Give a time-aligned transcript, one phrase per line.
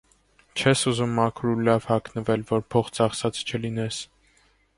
[0.61, 4.03] Չես ուզում մաքուր ու լավ հագնվել, որ փող ծախսած չլինես: